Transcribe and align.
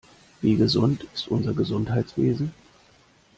Wie 0.41 0.55
gesund 0.55 1.05
ist 1.13 1.27
unser 1.27 1.53
Gesundheitswesen? 1.53 2.55